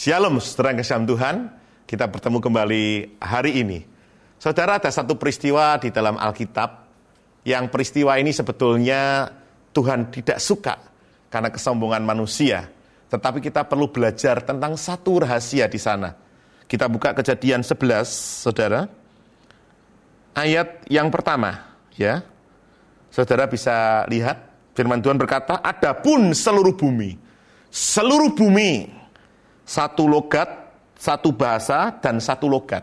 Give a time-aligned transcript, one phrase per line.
[0.00, 1.52] Shalom, saudara kesam Tuhan.
[1.84, 3.84] Kita bertemu kembali hari ini.
[4.40, 6.88] Saudara, ada satu peristiwa di dalam Alkitab
[7.44, 9.28] yang peristiwa ini sebetulnya
[9.76, 10.80] Tuhan tidak suka
[11.28, 12.72] karena kesombongan manusia.
[13.12, 16.16] Tetapi kita perlu belajar tentang satu rahasia di sana.
[16.64, 18.88] Kita buka kejadian 11, saudara.
[20.32, 22.24] Ayat yang pertama, ya.
[23.12, 27.20] Saudara bisa lihat, firman Tuhan berkata, Adapun seluruh bumi,
[27.68, 28.99] seluruh bumi,
[29.70, 30.50] satu logat,
[30.98, 32.82] satu bahasa, dan satu logat.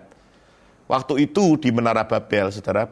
[0.88, 2.88] Waktu itu di Menara Babel, saudara,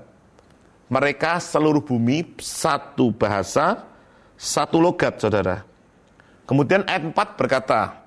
[0.91, 3.87] mereka seluruh bumi, satu bahasa,
[4.35, 5.63] satu logat, saudara.
[6.43, 8.03] Kemudian ayat 4 berkata,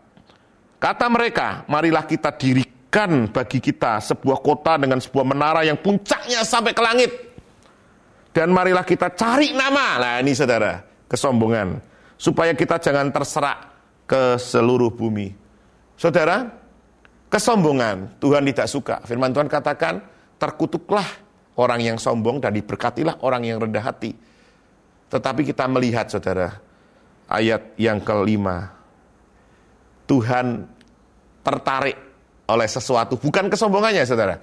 [0.76, 6.70] Kata mereka, marilah kita dirikan bagi kita sebuah kota dengan sebuah menara yang puncaknya sampai
[6.70, 7.10] ke langit
[8.30, 9.98] dan marilah kita cari nama.
[9.98, 10.78] Nah ini saudara,
[11.10, 11.82] kesombongan.
[12.14, 13.58] Supaya kita jangan terserak
[14.06, 15.47] ke seluruh bumi.
[15.98, 16.46] Saudara,
[17.26, 18.96] kesombongan Tuhan tidak suka.
[19.02, 19.98] Firman Tuhan katakan,
[20.38, 21.04] terkutuklah
[21.58, 24.14] orang yang sombong dan diberkatilah orang yang rendah hati.
[25.10, 26.54] Tetapi kita melihat saudara,
[27.26, 28.70] ayat yang kelima.
[30.06, 30.70] Tuhan
[31.42, 31.98] tertarik
[32.46, 34.38] oleh sesuatu, bukan kesombongannya saudara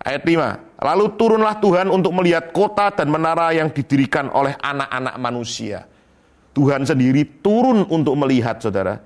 [0.00, 0.80] Ayat 5.
[0.80, 5.84] Lalu turunlah Tuhan untuk melihat kota dan menara yang didirikan oleh anak-anak manusia.
[6.56, 8.96] Tuhan sendiri turun untuk melihat, saudara.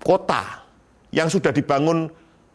[0.00, 0.64] Kota
[1.12, 2.08] yang sudah dibangun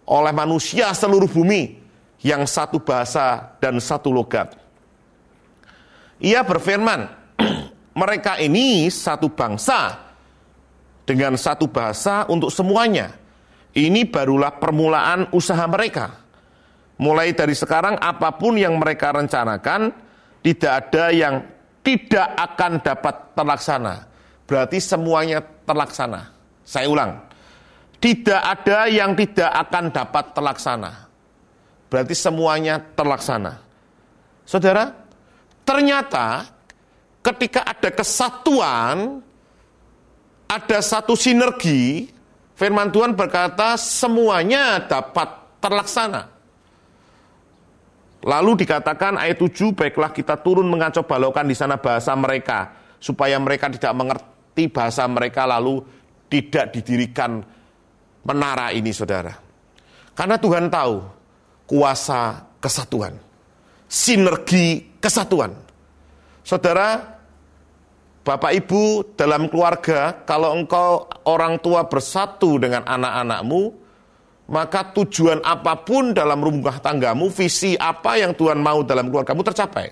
[0.05, 1.83] oleh manusia seluruh bumi.
[2.25, 4.57] Yang satu bahasa dan satu logat.
[6.17, 7.05] Ia berfirman,
[8.01, 9.93] mereka ini satu bangsa
[11.05, 13.13] dengan satu bahasa untuk semuanya.
[13.77, 16.25] Ini barulah permulaan usaha mereka
[16.95, 19.91] Mulai dari sekarang apa pun yang mereka rencanakan
[20.39, 21.43] tidak ada yang
[21.83, 23.95] tidak akan dapat terlaksana.
[24.47, 26.31] Berarti semuanya terlaksana.
[26.63, 27.19] Saya ulang.
[28.05, 31.09] Tidak ada yang tidak akan dapat terlaksana.
[31.89, 33.57] Berarti semuanya terlaksana.
[34.45, 34.93] Saudara,
[35.66, 36.45] ternyata
[37.25, 39.25] ketika ada kesatuan,
[40.45, 42.05] ada satu sinergi,
[42.53, 46.29] firman Tuhan berkata semuanya dapat terlaksana.
[48.22, 52.69] Lalu dikatakan ayat 7, baiklah kita turun mengacau balaukan di sana bahasa mereka,
[53.01, 55.81] supaya mereka tidak mengerti bahasa mereka lalu
[56.29, 57.54] tidak didirikan
[58.25, 59.31] menara ini saudara.
[60.18, 61.06] Karena Tuhan tahu
[61.69, 63.13] kuasa kesatuan,
[63.86, 65.53] sinergi kesatuan.
[66.46, 67.16] Saudara,
[68.25, 73.85] Bapak Ibu dalam keluarga, kalau engkau orang tua bersatu dengan anak-anakmu,
[74.50, 79.90] maka tujuan apa pun dalam rumah tanggamu, visi apa yang Tuhan mau dalam keluargamu tercapai.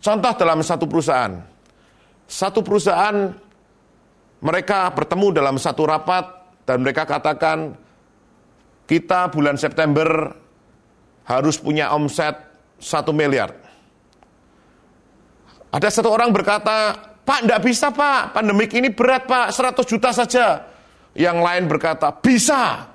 [0.00, 1.38] Contoh dalam satu perusahaan.
[2.30, 3.34] Satu perusahaan
[4.40, 6.39] mereka bertemu dalam satu rapat
[6.70, 7.74] dan mereka katakan
[8.86, 10.30] kita bulan September
[11.26, 12.38] harus punya omset
[12.78, 13.50] satu miliar.
[15.74, 16.94] Ada satu orang berkata,
[17.26, 20.46] Pak, tidak bisa Pak, pandemik ini berat Pak, 100 juta saja.
[21.18, 22.86] Yang lain berkata, bisa,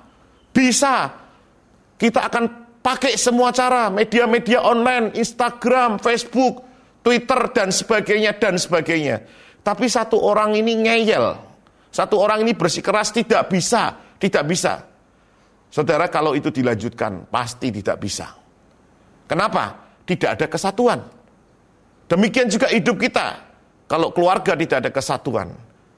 [0.56, 1.12] bisa.
[2.00, 2.44] Kita akan
[2.80, 6.64] pakai semua cara, media-media online, Instagram, Facebook,
[7.04, 9.20] Twitter, dan sebagainya, dan sebagainya.
[9.60, 11.45] Tapi satu orang ini ngeyel.
[11.96, 14.84] Satu orang ini bersikeras tidak bisa, tidak bisa.
[15.72, 18.36] Saudara, kalau itu dilanjutkan, pasti tidak bisa.
[19.24, 19.96] Kenapa?
[20.04, 21.00] Tidak ada kesatuan.
[22.04, 23.48] Demikian juga hidup kita.
[23.88, 25.48] Kalau keluarga tidak ada kesatuan,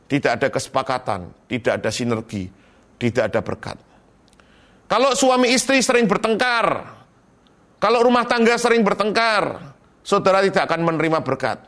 [0.07, 2.47] tidak ada kesepakatan, tidak ada sinergi,
[2.95, 3.77] tidak ada berkat.
[4.87, 6.95] Kalau suami istri sering bertengkar,
[7.83, 9.75] kalau rumah tangga sering bertengkar,
[10.07, 11.59] saudara tidak akan menerima berkat.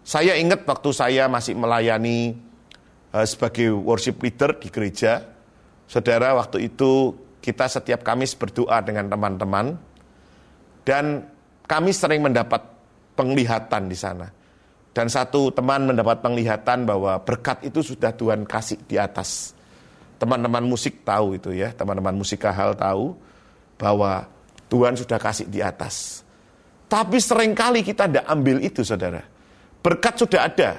[0.00, 2.45] Saya ingat waktu saya masih melayani
[3.24, 5.24] sebagai worship leader di gereja,
[5.86, 9.78] saudara waktu itu kita setiap Kamis berdoa dengan teman-teman
[10.82, 11.24] dan
[11.64, 12.60] kami sering mendapat
[13.14, 14.28] penglihatan di sana.
[14.90, 19.56] Dan satu teman mendapat penglihatan bahwa berkat itu sudah Tuhan kasih di atas
[20.16, 23.12] teman-teman musik tahu itu ya, teman-teman musik hal tahu
[23.76, 24.24] bahwa
[24.72, 26.24] Tuhan sudah kasih di atas.
[26.86, 29.22] Tapi sering kali kita tidak ambil itu saudara.
[29.82, 30.70] Berkat sudah ada.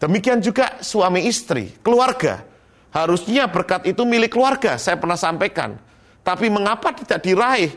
[0.00, 2.42] Demikian juga suami istri, keluarga.
[2.90, 5.76] Harusnya berkat itu milik keluarga, saya pernah sampaikan.
[6.24, 7.70] Tapi mengapa tidak diraih?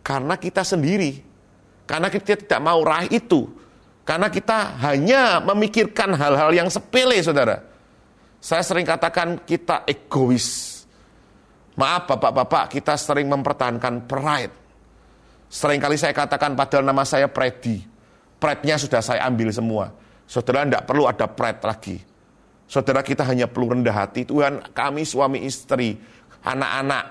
[0.00, 1.20] Karena kita sendiri.
[1.84, 3.50] Karena kita tidak mau raih itu.
[4.06, 7.72] Karena kita hanya memikirkan hal-hal yang sepele saudara
[8.42, 10.82] saya sering katakan kita egois.
[11.78, 14.50] Maaf bapak-bapak, kita sering mempertahankan pride.
[15.46, 17.86] Seringkali saya katakan padahal nama saya Predi.
[18.42, 19.94] Pride-nya sudah saya ambil semua.
[20.32, 22.00] Saudara tidak perlu ada pride lagi.
[22.64, 24.24] Saudara kita hanya perlu rendah hati.
[24.24, 26.00] Tuhan kami suami istri,
[26.40, 27.04] anak-anak,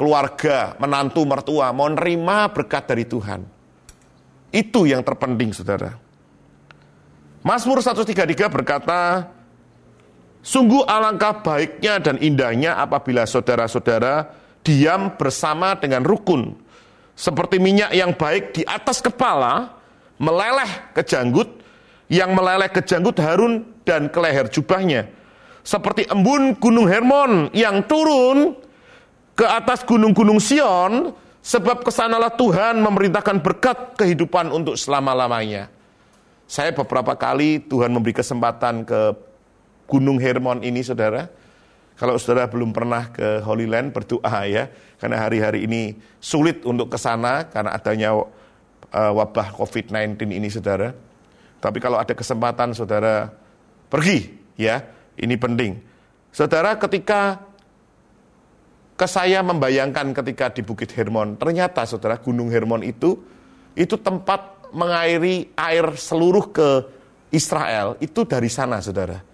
[0.00, 3.44] keluarga, menantu, mertua mau nerima berkat dari Tuhan.
[4.48, 5.92] Itu yang terpenting saudara.
[7.44, 9.28] Mazmur 133 berkata,
[10.40, 14.32] Sungguh alangkah baiknya dan indahnya apabila saudara-saudara
[14.64, 16.56] diam bersama dengan rukun.
[17.12, 19.76] Seperti minyak yang baik di atas kepala,
[20.16, 21.63] meleleh ke janggut,
[22.08, 25.08] yang meleleh ke janggut Harun dan ke leher jubahnya.
[25.64, 28.52] Seperti embun gunung Hermon yang turun
[29.32, 35.68] ke atas gunung-gunung Sion, sebab ke sanalah Tuhan memerintahkan berkat kehidupan untuk selama-lamanya.
[36.44, 39.16] Saya beberapa kali Tuhan memberi kesempatan ke
[39.84, 41.28] Gunung Hermon ini saudara.
[41.94, 46.98] Kalau saudara belum pernah ke Holy Land berdoa ya, karena hari-hari ini sulit untuk ke
[46.98, 50.90] sana karena adanya uh, wabah COVID-19 ini saudara.
[51.64, 53.32] Tapi kalau ada kesempatan saudara
[53.88, 54.84] pergi ya,
[55.16, 55.80] ini penting.
[56.28, 57.40] Saudara ketika
[59.00, 63.16] ke saya membayangkan ketika di Bukit Hermon, ternyata saudara Gunung Hermon itu
[63.72, 66.68] itu tempat mengairi air seluruh ke
[67.32, 69.24] Israel itu dari sana saudara.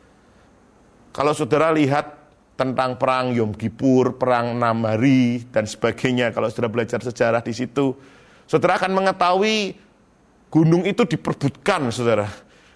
[1.10, 2.14] Kalau saudara lihat
[2.54, 7.98] tentang perang Yom Kippur, perang enam hari dan sebagainya, kalau saudara belajar sejarah di situ,
[8.46, 9.89] saudara akan mengetahui
[10.50, 12.26] gunung itu diperbutkan, saudara.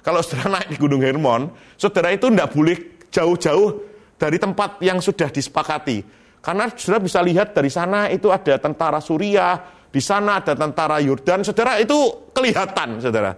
[0.00, 2.76] Kalau saudara naik di Gunung Hermon, saudara itu tidak boleh
[3.10, 3.68] jauh-jauh
[4.14, 6.06] dari tempat yang sudah disepakati.
[6.38, 9.58] Karena saudara bisa lihat dari sana itu ada tentara Suriah,
[9.90, 13.34] di sana ada tentara Yordan, saudara itu kelihatan, saudara.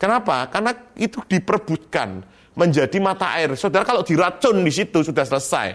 [0.00, 0.48] Kenapa?
[0.48, 2.24] Karena itu diperbutkan
[2.56, 3.52] menjadi mata air.
[3.56, 5.68] Saudara kalau diracun di situ sudah selesai.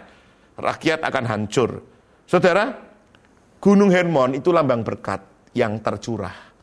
[0.56, 1.69] Rakyat akan hancur.
[2.25, 2.74] Saudara,
[3.62, 5.22] Gunung Hermon itu lambang berkat
[5.54, 6.55] yang tercurah.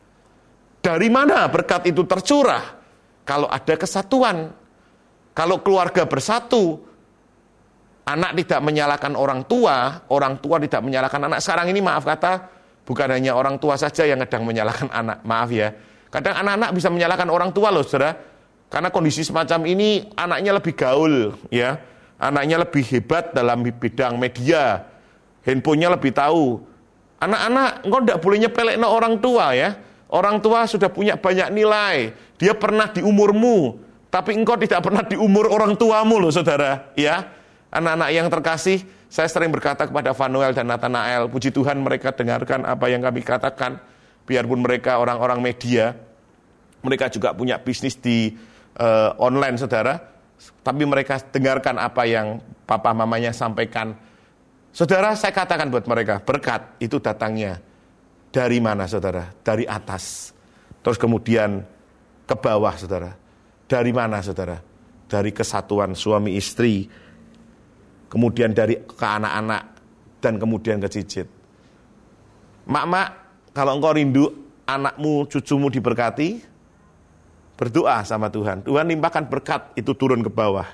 [0.83, 2.75] Dari mana berkat itu tercurah?
[3.23, 4.51] Kalau ada kesatuan.
[5.33, 6.77] Kalau keluarga bersatu,
[8.05, 11.39] anak tidak menyalahkan orang tua, orang tua tidak menyalahkan anak.
[11.41, 12.33] Sekarang ini maaf kata,
[12.85, 15.23] bukan hanya orang tua saja yang kadang menyalahkan anak.
[15.25, 15.73] Maaf ya.
[16.11, 18.13] Kadang anak-anak bisa menyalahkan orang tua loh, saudara
[18.73, 21.77] karena kondisi semacam ini anaknya lebih gaul, ya.
[22.17, 24.81] Anaknya lebih hebat dalam bidang media.
[25.45, 26.57] Handphonenya lebih tahu.
[27.21, 29.77] Anak-anak, engkau tidak boleh nyepelek no orang tua ya.
[30.13, 32.13] Orang tua sudah punya banyak nilai.
[32.37, 33.81] Dia pernah di umurmu,
[34.13, 36.93] tapi engkau tidak pernah di umur orang tuamu loh saudara.
[36.93, 37.33] Ya,
[37.73, 42.85] anak-anak yang terkasih, saya sering berkata kepada Vanuel dan Nathanael, puji Tuhan mereka dengarkan apa
[42.93, 43.81] yang kami katakan.
[44.29, 45.97] Biarpun mereka orang-orang media,
[46.85, 48.37] mereka juga punya bisnis di
[48.77, 49.97] uh, online saudara,
[50.61, 52.37] tapi mereka dengarkan apa yang
[52.69, 53.97] papa mamanya sampaikan.
[54.71, 57.72] Saudara, saya katakan buat mereka, berkat itu datangnya
[58.33, 59.29] dari mana saudara?
[59.45, 60.33] Dari atas.
[60.81, 61.61] Terus kemudian
[62.25, 63.13] ke bawah saudara.
[63.69, 64.57] Dari mana saudara?
[65.05, 66.89] Dari kesatuan suami istri,
[68.09, 69.63] kemudian dari ke anak-anak,
[70.17, 71.29] dan kemudian ke cicit.
[72.65, 73.07] Mak-mak,
[73.53, 74.25] kalau engkau rindu
[74.65, 76.41] anakmu, cucumu diberkati,
[77.53, 78.65] Berdoa sama Tuhan.
[78.65, 80.65] Tuhan limpahkan berkat itu turun ke bawah.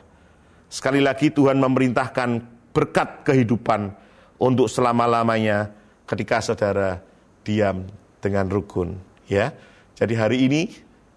[0.71, 2.39] Sekali lagi Tuhan memerintahkan
[2.71, 3.91] berkat kehidupan
[4.39, 5.75] untuk selama-lamanya
[6.07, 7.03] ketika saudara
[7.49, 7.89] diam
[8.21, 8.93] dengan rukun.
[9.25, 9.53] Ya,
[9.97, 10.61] Jadi hari ini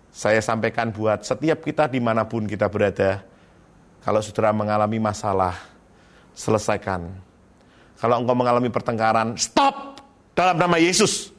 [0.09, 3.25] saya sampaikan buat setiap kita di mana pun kita berada.
[4.01, 5.57] Kalau saudara mengalami masalah,
[6.33, 7.13] selesaikan.
[8.01, 10.01] Kalau engkau mengalami pertengkaran, stop
[10.35, 11.31] dalam nama Yesus.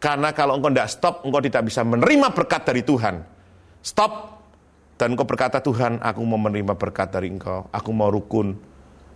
[0.00, 3.20] Karena kalau engkau tidak stop, engkau tidak bisa menerima berkat dari Tuhan.
[3.82, 4.38] Stop.
[4.96, 7.68] Dan engkau berkata, Tuhan, aku mau menerima berkat dari engkau.
[7.72, 8.52] Aku mau rukun.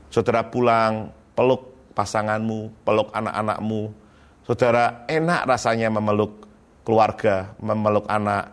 [0.09, 4.04] Saudara pulang, peluk pasanganmu, peluk anak-anakmu.
[4.45, 6.45] Saudara, enak rasanya memeluk
[6.85, 8.53] keluarga, memeluk anak,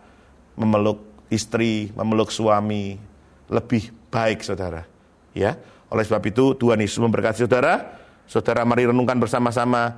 [0.55, 2.95] memeluk istri, memeluk suami.
[3.51, 4.87] Lebih baik, saudara.
[5.35, 5.59] Ya,
[5.91, 7.99] oleh sebab itu Tuhan Yesus memberkati saudara.
[8.23, 9.91] Saudara mari renungkan bersama-sama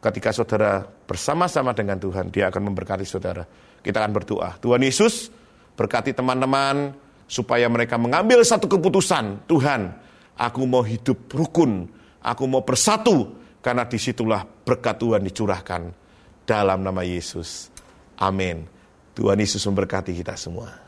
[0.00, 3.44] ketika saudara bersama-sama dengan Tuhan, dia akan memberkati saudara.
[3.84, 4.56] Kita akan berdoa.
[4.56, 5.28] Tuhan Yesus,
[5.74, 6.94] Berkati teman-teman
[7.26, 9.42] supaya mereka mengambil satu keputusan.
[9.50, 9.90] Tuhan,
[10.38, 11.90] aku mau hidup rukun,
[12.22, 13.34] aku mau bersatu,
[13.64, 15.82] karena di situlah berkat Tuhan dicurahkan
[16.44, 17.72] dalam nama Yesus.
[18.20, 18.68] Amin.
[19.16, 20.83] Tuhan Yesus memberkati kita semua.